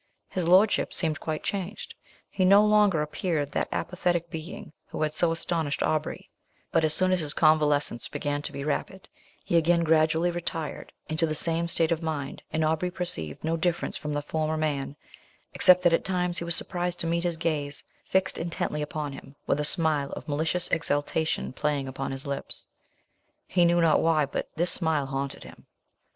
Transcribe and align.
His 0.29 0.47
lordship 0.47 0.95
seemed 0.95 1.19
quite 1.19 1.43
changed; 1.43 1.93
he 2.27 2.43
no 2.43 2.65
longer 2.65 3.03
appeared 3.03 3.51
that 3.51 3.67
apathetic 3.71 4.31
being 4.31 4.73
who 4.87 5.03
had 5.03 5.13
so 5.13 5.31
astonished 5.31 5.83
Aubrey; 5.83 6.31
but 6.71 6.83
as 6.83 6.91
soon 6.91 7.11
as 7.11 7.19
his 7.19 7.35
convalescence 7.35 8.07
began 8.07 8.41
to 8.41 8.51
be 8.51 8.63
rapid, 8.63 9.07
he 9.45 9.57
again 9.57 9.83
gradually 9.83 10.31
retired 10.31 10.91
into 11.07 11.27
the 11.27 11.35
same 11.35 11.67
state 11.67 11.91
of 11.91 12.01
mind, 12.01 12.41
and 12.51 12.65
Aubrey 12.65 12.89
perceived 12.89 13.43
no 13.43 13.55
difference 13.55 13.95
from 13.95 14.11
the 14.15 14.23
former 14.23 14.57
man, 14.57 14.95
except 15.53 15.83
that 15.83 15.93
at 15.93 16.03
times 16.03 16.39
he 16.39 16.43
was 16.45 16.55
surprised 16.55 16.99
to 17.01 17.05
meet 17.05 17.23
his 17.23 17.37
gaze 17.37 17.83
fixed 18.03 18.39
intently 18.39 18.81
upon 18.81 19.11
him, 19.13 19.35
with 19.45 19.59
a 19.59 19.63
smile 19.63 20.11
of 20.13 20.27
malicious 20.27 20.67
exultation 20.69 21.53
playing 21.53 21.87
upon 21.87 22.11
his 22.11 22.25
lips: 22.25 22.65
he 23.45 23.65
knew 23.65 23.79
not 23.79 24.01
why, 24.01 24.25
but 24.25 24.49
this 24.55 24.71
smile 24.71 25.05
haunted 25.05 25.43
him. 25.43 25.67